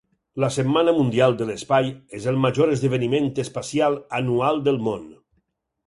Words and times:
La 0.43 0.47
Setmana 0.53 0.93
Mundial 0.99 1.35
de 1.41 1.47
l'Espai 1.51 1.93
és 2.21 2.27
el 2.33 2.41
major 2.47 2.73
esdeveniment 2.79 3.31
espacial 3.47 4.03
anual 4.23 4.61
del 4.71 4.85
món. 4.91 5.07